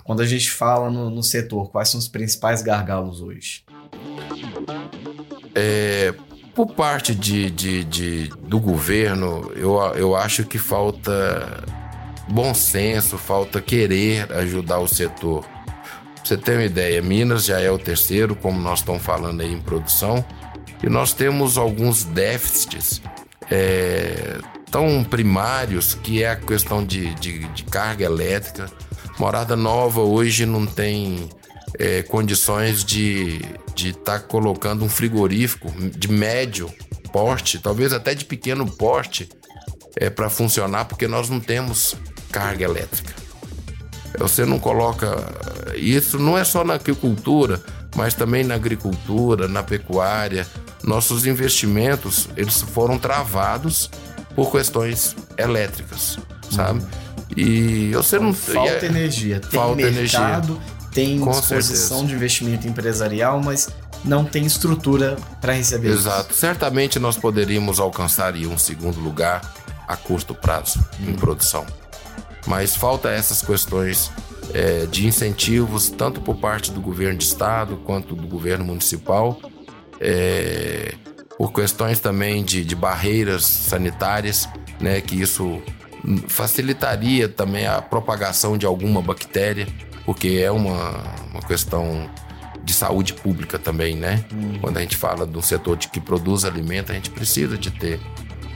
Quando 0.04 0.22
a 0.22 0.26
gente 0.26 0.50
fala 0.50 0.90
no, 0.90 1.10
no 1.10 1.22
setor, 1.22 1.70
quais 1.70 1.88
são 1.88 1.98
os 1.98 2.08
principais 2.08 2.62
gargalos 2.62 3.20
hoje? 3.20 3.64
É, 5.54 6.14
por 6.54 6.66
parte 6.74 7.14
de, 7.14 7.50
de, 7.50 7.84
de, 7.84 8.28
do 8.42 8.58
governo, 8.58 9.52
eu, 9.54 9.76
eu 9.94 10.16
acho 10.16 10.44
que 10.44 10.58
falta 10.58 11.62
bom 12.28 12.52
senso, 12.54 13.16
falta 13.16 13.60
querer 13.60 14.32
ajudar 14.32 14.78
o 14.78 14.88
setor. 14.88 15.44
Pra 15.44 16.24
você 16.24 16.36
ter 16.36 16.52
uma 16.52 16.64
ideia, 16.64 17.00
Minas 17.00 17.44
já 17.44 17.60
é 17.60 17.70
o 17.70 17.78
terceiro, 17.78 18.34
como 18.34 18.60
nós 18.60 18.80
estamos 18.80 19.02
falando 19.02 19.40
aí 19.40 19.52
em 19.52 19.60
produção, 19.60 20.24
e 20.82 20.88
nós 20.88 21.12
temos 21.12 21.56
alguns 21.56 22.04
déficits 22.04 23.00
é, 23.50 24.38
tão 24.70 25.02
primários 25.02 25.94
que 25.94 26.22
é 26.22 26.30
a 26.30 26.36
questão 26.36 26.84
de, 26.84 27.14
de, 27.14 27.48
de 27.48 27.64
carga 27.64 28.04
elétrica. 28.04 28.66
Morada 29.18 29.56
Nova 29.56 30.00
hoje 30.00 30.46
não 30.46 30.64
tem 30.64 31.28
é, 31.78 32.02
condições 32.02 32.84
de 32.84 33.40
estar 33.76 34.20
tá 34.20 34.20
colocando 34.20 34.84
um 34.84 34.88
frigorífico 34.88 35.70
de 35.90 36.08
médio 36.08 36.72
porte, 37.12 37.58
talvez 37.58 37.92
até 37.92 38.14
de 38.14 38.24
pequeno 38.24 38.66
porte, 38.70 39.28
é, 39.96 40.08
para 40.08 40.30
funcionar, 40.30 40.84
porque 40.84 41.08
nós 41.08 41.28
não 41.28 41.40
temos 41.40 41.96
carga 42.30 42.64
elétrica. 42.64 43.14
Você 44.18 44.44
não 44.44 44.58
coloca. 44.58 45.16
Isso 45.76 46.18
não 46.18 46.36
é 46.36 46.44
só 46.44 46.64
na 46.64 46.74
agricultura, 46.74 47.62
mas 47.96 48.14
também 48.14 48.44
na 48.44 48.54
agricultura, 48.54 49.48
na 49.48 49.62
pecuária. 49.62 50.46
Nossos 50.84 51.26
investimentos 51.26 52.28
eles 52.36 52.62
foram 52.62 52.98
travados 52.98 53.90
por 54.34 54.50
questões 54.50 55.16
elétricas, 55.36 56.18
sabe? 56.50 56.82
E 57.36 57.92
você 57.92 58.18
não 58.18 58.32
falta 58.32 58.84
é, 58.84 58.86
energia, 58.86 59.40
tem 59.40 59.60
falta 59.60 59.76
mercado, 59.76 60.52
energia. 60.54 60.90
tem 60.92 61.18
Com 61.18 61.30
disposição 61.30 61.98
certeza. 61.98 62.06
de 62.06 62.14
investimento 62.14 62.68
empresarial, 62.68 63.40
mas 63.42 63.68
não 64.04 64.24
tem 64.24 64.46
estrutura 64.46 65.16
para 65.40 65.52
receber 65.52 65.88
Exato. 65.88 66.30
Isso. 66.30 66.40
Certamente 66.40 66.98
nós 66.98 67.16
poderíamos 67.16 67.80
alcançar 67.80 68.34
um 68.34 68.58
segundo 68.58 69.00
lugar 69.00 69.42
a 69.86 69.96
curto 69.96 70.34
prazo 70.34 70.78
hum. 71.00 71.10
em 71.10 71.14
produção. 71.14 71.66
Mas 72.46 72.74
falta 72.74 73.10
essas 73.10 73.42
questões 73.42 74.10
é, 74.54 74.86
de 74.86 75.06
incentivos, 75.06 75.90
tanto 75.90 76.20
por 76.20 76.36
parte 76.36 76.70
do 76.70 76.80
governo 76.80 77.18
de 77.18 77.24
estado 77.24 77.76
quanto 77.84 78.14
do 78.14 78.26
governo 78.26 78.64
municipal, 78.64 79.38
é, 80.00 80.94
por 81.36 81.52
questões 81.52 82.00
também 82.00 82.42
de, 82.44 82.64
de 82.64 82.74
barreiras 82.74 83.44
sanitárias, 83.44 84.48
né, 84.80 85.00
que 85.00 85.20
isso 85.20 85.60
facilitaria 86.28 87.28
também 87.28 87.66
a 87.66 87.80
propagação 87.82 88.56
de 88.56 88.66
alguma 88.66 89.02
bactéria, 89.02 89.66
porque 90.04 90.40
é 90.42 90.50
uma, 90.50 91.02
uma 91.30 91.42
questão 91.42 92.08
de 92.62 92.72
saúde 92.72 93.14
pública 93.14 93.58
também, 93.58 93.96
né? 93.96 94.24
Hum. 94.32 94.58
Quando 94.60 94.76
a 94.76 94.80
gente 94.80 94.96
fala 94.96 95.24
do 95.24 95.40
setor 95.40 95.76
de 95.76 95.88
que 95.88 96.00
produz 96.00 96.44
alimento, 96.44 96.92
a 96.92 96.94
gente 96.94 97.10
precisa 97.10 97.56
de 97.56 97.70
ter. 97.70 98.00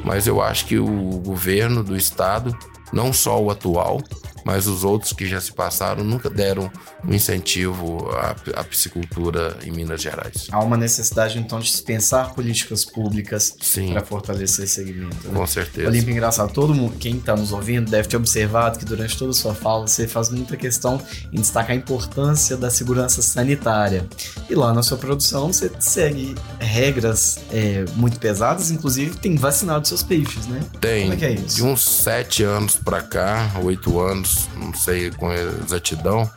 Mas 0.05 0.27
eu 0.27 0.43
acho 0.43 0.67
que 0.67 0.79
o 0.79 1.19
governo 1.19 1.83
do 1.83 1.97
estado, 1.97 2.57
não 2.93 3.13
só 3.13 3.41
o 3.41 3.51
atual, 3.51 4.03
mas 4.45 4.67
os 4.67 4.85
outros 4.85 5.13
que 5.13 5.27
já 5.27 5.41
se 5.41 5.53
passaram 5.53 6.05
nunca 6.05 6.29
deram 6.29 6.71
um 7.05 7.13
incentivo 7.13 8.09
à, 8.13 8.37
à 8.61 8.65
piscicultura 8.65 9.57
em 9.65 9.71
Minas 9.71 10.01
Gerais. 10.01 10.49
Há 10.51 10.63
uma 10.63 10.77
necessidade, 10.77 11.39
então, 11.39 11.61
de 11.61 11.71
se 11.71 11.83
pensar 11.83 12.35
políticas 12.35 12.85
públicas 12.85 13.55
para 13.93 14.03
fortalecer 14.03 14.65
esse 14.65 14.75
segmento. 14.75 15.29
Né? 15.29 15.35
Com 15.35 15.47
certeza. 15.47 15.89
Olímpio, 15.89 16.13
engraçado, 16.13 16.53
todo 16.53 16.75
mundo, 16.75 16.97
quem 16.99 17.17
está 17.17 17.37
nos 17.37 17.53
ouvindo, 17.53 17.91
deve 17.91 18.09
ter 18.09 18.17
observado 18.17 18.79
que 18.79 18.85
durante 18.85 19.17
toda 19.17 19.31
a 19.31 19.35
sua 19.35 19.55
fala 19.55 19.87
você 19.87 20.07
faz 20.09 20.31
muita 20.31 20.57
questão 20.57 21.01
em 21.33 21.41
destacar 21.41 21.73
a 21.73 21.75
importância 21.75 22.57
da 22.57 22.71
segurança 22.71 23.23
sanitária. 23.23 24.07
E 24.49 24.55
lá 24.55 24.73
na 24.73 24.83
sua 24.83 24.99
produção 24.99 25.53
você 25.53 25.71
segue 25.79 26.35
regras 26.59 27.39
é, 27.51 27.85
muito 27.97 28.19
pesadas, 28.19 28.71
inclusive 28.71 29.17
tem 29.17 29.37
vacinado 29.37 29.87
seus 29.87 30.03
peixes, 30.03 30.47
né? 30.47 30.61
Tem. 30.81 31.03
Como 31.03 31.15
é 31.15 31.17
que 31.17 31.25
é 31.25 31.33
isso? 31.33 31.57
De 31.57 31.63
uns 31.63 31.83
sete 31.83 32.43
anos 32.43 32.77
para 32.77 33.03
cá, 33.03 33.53
oito 33.63 34.01
anos, 34.01 34.32
não 34.57 34.75
sei 34.75 35.11
com 35.11 35.33
exatidão, 35.33 36.31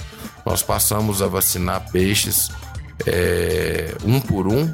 nós 0.45 0.61
passamos 0.61 1.21
a 1.21 1.27
vacinar 1.27 1.91
peixes 1.91 2.49
é, 3.05 3.95
um 4.03 4.19
por 4.19 4.47
um. 4.47 4.71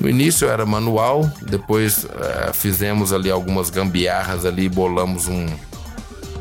No 0.00 0.08
início 0.08 0.48
era 0.48 0.64
manual, 0.64 1.28
depois 1.42 2.04
é, 2.04 2.52
fizemos 2.52 3.12
ali 3.12 3.30
algumas 3.30 3.68
gambiarras 3.68 4.46
ali, 4.46 4.68
bolamos 4.68 5.26
um, 5.26 5.46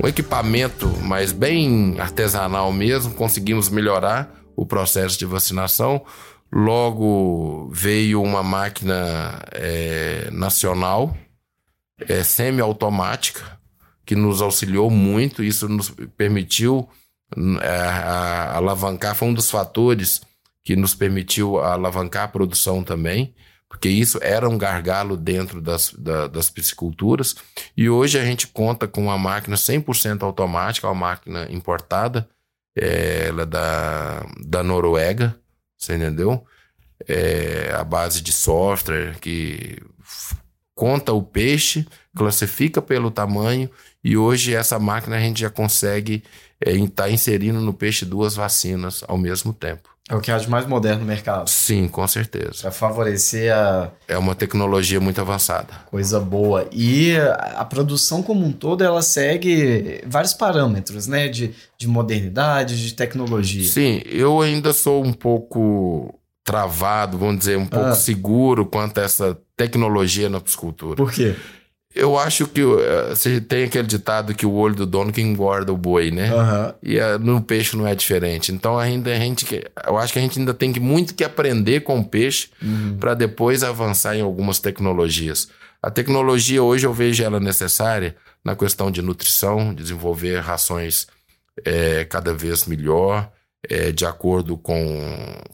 um 0.04 0.08
equipamento, 0.08 0.88
mas 1.02 1.32
bem 1.32 2.00
artesanal 2.00 2.72
mesmo, 2.72 3.14
conseguimos 3.16 3.68
melhorar 3.70 4.32
o 4.56 4.66
processo 4.66 5.18
de 5.18 5.26
vacinação. 5.26 6.04
Logo 6.52 7.70
veio 7.74 8.22
uma 8.22 8.44
máquina 8.44 9.42
é, 9.52 10.30
nacional, 10.32 11.18
é, 12.00 12.24
semi-automática, 12.24 13.57
que 14.08 14.16
nos 14.16 14.42
auxiliou 14.42 14.90
muito, 14.90 15.44
isso 15.44 15.68
nos 15.68 15.90
permitiu 16.16 16.88
é, 17.62 17.90
alavancar, 18.56 19.14
foi 19.14 19.28
um 19.28 19.34
dos 19.34 19.52
fatores 19.52 20.22
que 20.64 20.78
nos 20.78 20.96
permitiu 20.96 21.60
alavancar 21.60 22.24
a 22.24 22.28
produção 22.30 22.86
também, 22.86 23.36
porque 23.68 23.90
isso 23.90 24.18
era 24.22 24.48
um 24.48 24.58
gargalo 24.58 25.18
dentro 25.18 25.62
das, 25.62 25.94
da, 25.94 26.28
das 26.28 26.50
pisciculturas. 26.50 27.36
E 27.76 27.90
hoje 27.90 28.18
a 28.18 28.24
gente 28.24 28.48
conta 28.48 28.88
com 28.88 29.04
uma 29.04 29.18
máquina 29.18 29.58
100% 29.58 30.24
automática, 30.24 30.88
uma 30.88 30.96
máquina 30.96 31.46
importada, 31.52 32.30
é, 32.78 33.28
ela 33.28 33.42
é 33.42 33.46
da, 33.46 34.26
da 34.40 34.64
Noruega, 34.64 35.38
você 35.78 35.96
entendeu? 35.96 36.46
É, 37.06 37.74
a 37.78 37.84
base 37.84 38.22
de 38.22 38.32
software 38.32 39.20
que 39.20 39.82
conta 40.74 41.12
o 41.12 41.24
peixe, 41.24 41.86
classifica 42.16 42.82
pelo 42.82 43.12
tamanho 43.12 43.70
e 44.08 44.16
hoje 44.16 44.56
essa 44.56 44.80
máquina 44.80 45.18
a 45.18 45.20
gente 45.20 45.42
já 45.42 45.50
consegue 45.50 46.24
estar 46.66 47.04
é, 47.04 47.10
tá 47.10 47.10
inserindo 47.10 47.60
no 47.60 47.74
peixe 47.74 48.06
duas 48.06 48.36
vacinas 48.36 49.04
ao 49.06 49.18
mesmo 49.18 49.52
tempo. 49.52 49.90
É 50.10 50.16
o 50.16 50.22
que 50.22 50.32
há 50.32 50.38
de 50.38 50.50
mais 50.50 50.66
moderno 50.66 51.02
no 51.02 51.06
mercado. 51.06 51.50
Sim, 51.50 51.90
com 51.90 52.08
certeza. 52.08 52.62
Para 52.62 52.72
favorecer 52.72 53.54
a. 53.54 53.92
É 54.08 54.18
uma 54.18 54.34
tecnologia 54.34 55.02
muito 55.02 55.20
avançada. 55.20 55.74
Coisa 55.88 56.22
boa. 56.22 56.66
E 56.72 57.18
a, 57.18 57.66
produção 57.66 58.24
como 58.24 58.46
um 58.46 58.54
todo, 58.54 58.82
ela 58.82 59.02
segue 59.02 60.02
vários 60.08 60.34
parâmetros, 60.34 61.08
né? 61.08 61.28
De, 61.28 61.54
de 61.78 61.86
modernidade, 61.90 62.82
de 62.82 62.94
tecnologia. 62.94 63.68
Sim, 63.68 64.02
eu 64.06 64.40
ainda 64.40 64.72
sou 64.72 65.04
um 65.04 65.12
pouco 65.12 66.18
travado, 66.46 67.18
vamos 67.18 67.40
dizer, 67.40 67.58
um 67.58 67.68
pouco 67.68 67.88
ah. 67.88 67.96
seguro 67.96 68.66
quanto 68.66 69.00
a 69.00 69.04
essa 69.04 69.38
tecnologia 69.58 70.30
na 70.30 70.40
piscicultura. 70.40 70.96
Por 70.96 71.12
quê? 71.12 71.36
Eu 71.98 72.18
acho 72.18 72.46
que 72.48 72.62
você 73.10 73.42
tem 73.42 73.64
aquele 73.64 73.88
ditado 73.88 74.36
que 74.36 74.46
o 74.46 74.54
olho 74.54 74.76
do 74.76 74.86
dono 74.86 75.12
que 75.12 75.22
engorda 75.22 75.74
o 75.74 75.78
boi, 75.78 76.12
né? 76.12 76.32
Uhum. 76.34 76.74
E 76.84 77.00
uh, 77.00 77.18
no 77.20 77.42
peixe 77.42 77.76
não 77.76 77.88
é 77.88 77.96
diferente. 77.96 78.52
Então 78.52 78.78
ainda 78.78 79.12
a 79.12 79.20
gente, 79.20 79.46
eu 79.86 79.98
acho 79.98 80.14
que 80.14 80.20
a 80.20 80.22
gente 80.22 80.38
ainda 80.40 80.54
tem 80.54 80.72
que, 80.72 80.80
muito 80.80 81.16
que 81.16 81.24
aprender 81.24 81.82
com 81.82 82.00
o 82.00 82.06
peixe 82.06 82.50
uhum. 82.62 82.98
para 83.00 83.14
depois 83.14 83.64
avançar 83.64 84.16
em 84.16 84.22
algumas 84.22 84.60
tecnologias. 84.60 85.50
A 85.82 85.90
tecnologia 85.90 86.62
hoje 86.62 86.86
eu 86.86 86.94
vejo 86.94 87.24
ela 87.24 87.40
necessária 87.40 88.16
na 88.44 88.56
questão 88.56 88.92
de 88.92 89.02
nutrição, 89.02 89.74
desenvolver 89.74 90.40
rações 90.40 91.08
é, 91.66 92.06
cada 92.06 92.34
vez 92.34 92.66
melhor, 92.66 93.32
é, 93.70 93.92
de 93.92 94.06
acordo 94.06 94.58
com, 94.58 94.86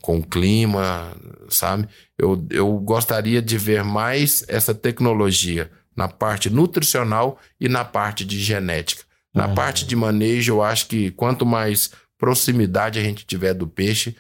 com 0.02 0.18
o 0.18 0.24
clima, 0.24 1.12
sabe? 1.50 1.88
Eu, 2.18 2.46
eu 2.50 2.72
gostaria 2.80 3.42
de 3.42 3.58
ver 3.58 3.84
mais 3.84 4.44
essa 4.48 4.74
tecnologia 4.74 5.72
na 5.96 6.08
parte 6.08 6.50
nutricional 6.50 7.40
e 7.60 7.70
na 7.70 7.86
parte 7.86 8.26
de 8.26 8.40
genética. 8.40 9.04
Na 9.34 9.48
uhum. 9.48 9.56
parte 9.56 9.86
de 9.86 9.96
manejo, 9.96 10.54
eu 10.54 10.64
acho 10.64 10.88
que 10.88 11.12
quanto 11.12 11.46
mais 11.46 11.92
proximidade 12.18 13.00
a 13.00 13.04
gente 13.04 13.26
tiver 13.26 13.54
do 13.54 13.68
peixe, 13.68 14.16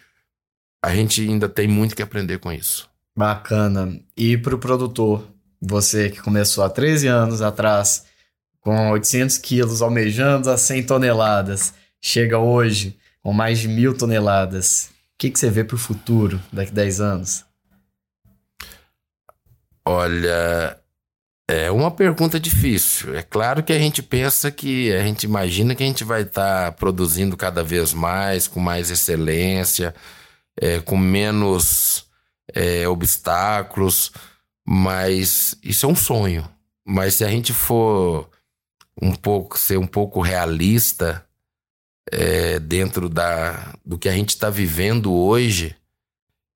a 0.83 0.93
gente 0.93 1.21
ainda 1.21 1.47
tem 1.47 1.67
muito 1.67 1.95
que 1.95 2.01
aprender 2.01 2.39
com 2.39 2.51
isso. 2.51 2.89
Bacana. 3.15 3.99
E 4.17 4.37
para 4.37 4.55
o 4.55 4.59
produtor, 4.59 5.27
você 5.61 6.09
que 6.09 6.21
começou 6.21 6.63
há 6.63 6.69
13 6.69 7.07
anos 7.07 7.41
atrás, 7.41 8.05
com 8.59 8.91
800 8.91 9.37
quilos, 9.37 9.81
almejando 9.81 10.49
a 10.49 10.57
100 10.57 10.85
toneladas, 10.85 11.73
chega 12.01 12.39
hoje 12.39 12.97
com 13.21 13.31
mais 13.31 13.59
de 13.59 13.67
mil 13.67 13.95
toneladas. 13.95 14.89
O 15.13 15.17
que, 15.19 15.29
que 15.29 15.39
você 15.39 15.49
vê 15.49 15.63
para 15.63 15.75
o 15.75 15.79
futuro, 15.79 16.41
daqui 16.51 16.71
a 16.71 16.75
10 16.75 17.01
anos? 17.01 17.45
Olha, 19.85 20.77
é 21.47 21.69
uma 21.71 21.91
pergunta 21.91 22.39
difícil. 22.39 23.15
É 23.15 23.21
claro 23.21 23.63
que 23.63 23.73
a 23.73 23.79
gente 23.79 24.01
pensa 24.01 24.51
que, 24.51 24.91
a 24.93 25.03
gente 25.03 25.23
imagina 25.23 25.75
que 25.75 25.83
a 25.83 25.85
gente 25.85 26.03
vai 26.03 26.21
estar 26.21 26.65
tá 26.65 26.71
produzindo 26.71 27.35
cada 27.35 27.63
vez 27.63 27.93
mais, 27.93 28.47
com 28.47 28.59
mais 28.59 28.89
excelência, 28.89 29.93
é, 30.59 30.79
com 30.79 30.97
menos 30.97 32.05
é, 32.53 32.87
obstáculos, 32.87 34.11
mas 34.65 35.57
isso 35.63 35.85
é 35.85 35.89
um 35.89 35.95
sonho. 35.95 36.47
Mas 36.85 37.15
se 37.15 37.25
a 37.25 37.29
gente 37.29 37.53
for 37.53 38.29
um 39.01 39.13
pouco, 39.13 39.57
ser 39.57 39.77
um 39.77 39.87
pouco 39.87 40.21
realista, 40.21 41.25
é, 42.11 42.59
dentro 42.59 43.09
da, 43.09 43.73
do 43.85 43.97
que 43.97 44.09
a 44.09 44.13
gente 44.13 44.29
está 44.29 44.49
vivendo 44.49 45.13
hoje, 45.13 45.75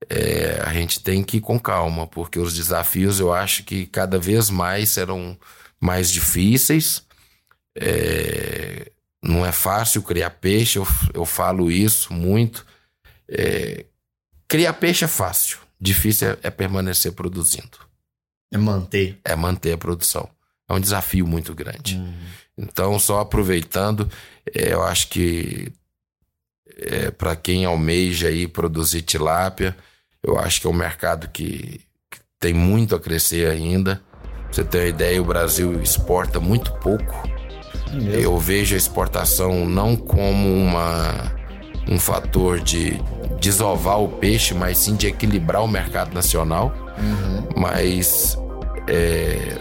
é, 0.10 0.62
a 0.64 0.74
gente 0.74 1.00
tem 1.00 1.24
que 1.24 1.38
ir 1.38 1.42
com 1.42 1.60
calma, 1.60 2.06
porque 2.06 2.40
os 2.40 2.54
desafios 2.54 3.20
eu 3.20 3.34
acho 3.34 3.64
que 3.64 3.86
cada 3.88 4.20
vez 4.20 4.50
mais 4.50 4.90
serão 4.90 5.38
mais 5.80 6.12
difíceis. 6.12 7.04
É, 7.76 8.92
não 9.22 9.46
é 9.46 9.52
fácil 9.52 10.04
criar 10.04 10.30
peixe, 10.32 10.78
eu, 10.78 10.88
eu 11.14 11.26
falo 11.26 11.72
isso 11.72 12.14
muito. 12.14 12.66
É, 13.28 13.86
criar 14.48 14.74
peixe 14.74 15.04
é 15.04 15.08
fácil, 15.08 15.58
difícil 15.80 16.30
é, 16.30 16.38
é 16.44 16.50
permanecer 16.50 17.12
produzindo. 17.14 17.78
É 18.52 18.58
manter. 18.58 19.20
É 19.26 19.36
manter 19.36 19.74
a 19.74 19.78
produção. 19.78 20.30
É 20.70 20.74
um 20.74 20.80
desafio 20.80 21.26
muito 21.26 21.54
grande. 21.54 21.96
Uhum. 21.96 22.14
Então, 22.58 23.00
só 23.00 23.20
aproveitando, 23.20 24.10
é, 24.54 24.74
eu 24.74 24.84
acho 24.84 25.10
que 25.10 25.72
é, 26.78 27.12
para 27.12 27.36
quem 27.36 27.66
almeja 27.66 28.28
aí 28.28 28.48
produzir 28.48 29.02
tilápia, 29.02 29.76
eu 30.24 30.38
acho 30.38 30.62
que 30.62 30.68
é 30.68 30.70
um 30.70 30.74
mercado 30.74 31.30
que, 31.30 31.82
que 32.10 32.20
tem 32.40 32.54
muito 32.54 32.96
a 32.96 33.00
crescer 33.00 33.50
ainda. 33.50 34.02
Pra 34.22 34.54
você 34.54 34.64
ter 34.64 34.78
uma 34.80 34.88
ideia, 34.88 35.22
o 35.22 35.26
Brasil 35.26 35.82
exporta 35.82 36.40
muito 36.40 36.72
pouco. 36.74 37.28
É 38.14 38.26
eu 38.26 38.38
vejo 38.38 38.76
a 38.76 38.78
exportação 38.78 39.66
não 39.66 39.96
como 39.96 40.54
uma, 40.54 41.32
um 41.90 42.00
fator 42.00 42.60
de 42.60 43.02
desovar 43.40 44.02
o 44.02 44.10
peixe, 44.10 44.54
mas 44.54 44.78
sim 44.78 44.96
de 44.96 45.08
equilibrar 45.08 45.64
o 45.64 45.68
mercado 45.68 46.14
nacional. 46.14 46.74
Uhum. 46.98 47.48
Mas 47.56 48.38
é, 48.88 49.58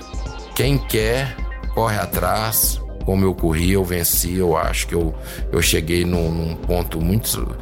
quem 0.54 0.78
quer, 0.78 1.36
corre 1.75 1.98
atrás, 1.98 2.80
como 3.06 3.25
eu 3.25 3.32
corri, 3.32 3.72
eu 3.72 3.84
venci, 3.84 4.34
eu 4.34 4.56
acho 4.56 4.88
que 4.88 4.94
eu, 4.94 5.14
eu 5.52 5.62
cheguei 5.62 6.04
num, 6.04 6.28
num 6.28 6.56
ponto 6.56 7.00
muito 7.00 7.56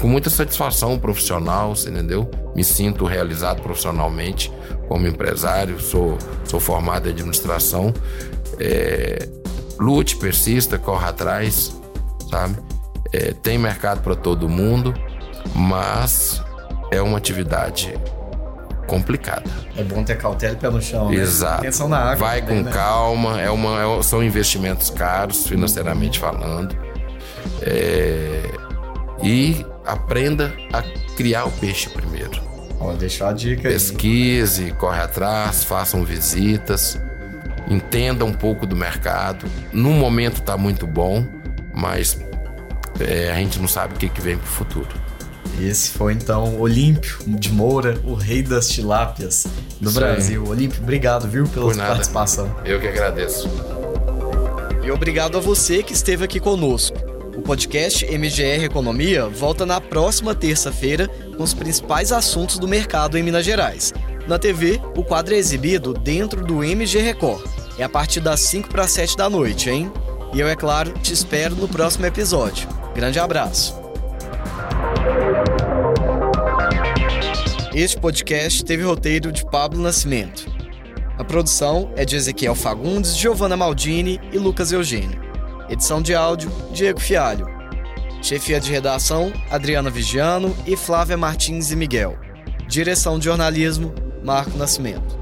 com 0.00 0.06
muita 0.06 0.30
satisfação 0.30 0.96
profissional, 0.96 1.74
você 1.74 1.90
entendeu? 1.90 2.30
Me 2.54 2.62
sinto 2.62 3.04
realizado 3.04 3.60
profissionalmente 3.60 4.50
como 4.86 5.08
empresário, 5.08 5.80
sou, 5.80 6.16
sou 6.44 6.60
formado 6.60 7.08
em 7.08 7.12
administração. 7.12 7.92
É, 8.60 9.28
lute, 9.78 10.16
persista, 10.16 10.78
corra 10.78 11.08
atrás, 11.08 11.76
sabe? 12.30 12.56
É, 13.12 13.32
tem 13.32 13.58
mercado 13.58 14.02
para 14.02 14.14
todo 14.14 14.48
mundo, 14.48 14.94
mas 15.52 16.40
é 16.92 17.02
uma 17.02 17.18
atividade 17.18 17.92
complicada. 18.88 19.44
É 19.76 19.84
bom 19.84 20.02
ter 20.02 20.16
cautela 20.16 20.54
e 20.54 20.56
pé 20.56 20.70
no 20.70 20.82
chão. 20.82 21.10
Né? 21.10 21.16
Exato. 21.16 21.60
Atenção 21.60 21.88
na 21.88 21.98
água. 21.98 22.16
Vai 22.16 22.40
também, 22.40 22.58
com 22.58 22.64
né? 22.64 22.72
calma. 22.72 23.40
É 23.40 23.50
uma, 23.50 23.98
é, 23.98 24.02
são 24.02 24.24
investimentos 24.24 24.90
caros, 24.90 25.46
financeiramente 25.46 26.18
falando. 26.18 26.76
É, 27.62 28.50
e 29.22 29.64
aprenda 29.84 30.52
a 30.72 30.82
criar 31.14 31.44
o 31.44 31.50
peixe 31.52 31.88
primeiro. 31.90 32.40
Vou 32.78 32.96
deixar 32.96 33.28
a 33.28 33.32
dica 33.32 33.68
aí. 33.68 33.74
Pesquise, 33.74 34.72
corre 34.72 35.00
atrás, 35.00 35.64
façam 35.64 36.04
visitas, 36.04 36.98
entenda 37.68 38.24
um 38.24 38.32
pouco 38.32 38.66
do 38.66 38.74
mercado. 38.74 39.46
No 39.72 39.90
momento 39.90 40.40
está 40.40 40.56
muito 40.56 40.86
bom, 40.86 41.24
mas 41.74 42.18
é, 43.00 43.30
a 43.30 43.34
gente 43.34 43.58
não 43.60 43.68
sabe 43.68 43.94
o 43.94 43.96
que, 43.98 44.08
que 44.08 44.20
vem 44.20 44.36
para 44.36 44.46
o 44.46 44.48
futuro. 44.48 45.08
Esse 45.60 45.90
foi 45.90 46.12
então 46.12 46.60
Olímpio 46.60 47.18
de 47.26 47.50
Moura, 47.50 48.00
o 48.04 48.14
rei 48.14 48.42
das 48.42 48.68
tilápias 48.68 49.46
do 49.80 49.90
Sim. 49.90 49.96
Brasil. 49.96 50.46
Olímpio, 50.46 50.80
obrigado, 50.82 51.28
viu, 51.28 51.46
pela 51.48 51.74
sua 51.74 51.84
participação. 51.84 52.54
Eu 52.64 52.80
que 52.80 52.86
agradeço. 52.86 53.48
E 54.84 54.90
obrigado 54.90 55.36
a 55.36 55.40
você 55.40 55.82
que 55.82 55.92
esteve 55.92 56.24
aqui 56.24 56.38
conosco. 56.38 56.96
O 57.36 57.42
podcast 57.42 58.04
MGR 58.06 58.64
Economia 58.64 59.28
volta 59.28 59.66
na 59.66 59.80
próxima 59.80 60.34
terça-feira 60.34 61.08
com 61.36 61.42
os 61.42 61.54
principais 61.54 62.12
assuntos 62.12 62.58
do 62.58 62.66
mercado 62.66 63.18
em 63.18 63.22
Minas 63.22 63.44
Gerais. 63.44 63.92
Na 64.26 64.38
TV, 64.38 64.80
o 64.96 65.04
quadro 65.04 65.34
é 65.34 65.38
exibido 65.38 65.94
dentro 65.94 66.44
do 66.44 66.62
MG 66.64 67.00
Record. 67.00 67.44
É 67.78 67.84
a 67.84 67.88
partir 67.88 68.20
das 68.20 68.40
5 68.40 68.68
para 68.68 68.88
7 68.88 69.16
da 69.16 69.30
noite, 69.30 69.70
hein? 69.70 69.90
E 70.32 70.40
eu, 70.40 70.48
é 70.48 70.56
claro, 70.56 70.92
te 71.02 71.12
espero 71.12 71.54
no 71.54 71.68
próximo 71.68 72.04
episódio. 72.06 72.68
Grande 72.94 73.18
abraço. 73.18 73.87
Este 77.78 77.96
podcast 77.96 78.64
teve 78.64 78.82
roteiro 78.82 79.30
de 79.30 79.48
Pablo 79.48 79.80
Nascimento. 79.80 80.50
A 81.16 81.22
produção 81.22 81.92
é 81.94 82.04
de 82.04 82.16
Ezequiel 82.16 82.56
Fagundes, 82.56 83.16
Giovanna 83.16 83.56
Maldini 83.56 84.20
e 84.32 84.36
Lucas 84.36 84.72
Eugênio. 84.72 85.22
Edição 85.68 86.02
de 86.02 86.12
áudio, 86.12 86.50
Diego 86.72 86.98
Fialho. 86.98 87.46
Chefia 88.20 88.58
de 88.58 88.72
redação, 88.72 89.32
Adriana 89.48 89.90
Vigiano 89.90 90.56
e 90.66 90.76
Flávia 90.76 91.16
Martins 91.16 91.70
e 91.70 91.76
Miguel. 91.76 92.18
Direção 92.66 93.16
de 93.16 93.26
jornalismo, 93.26 93.94
Marco 94.24 94.58
Nascimento. 94.58 95.16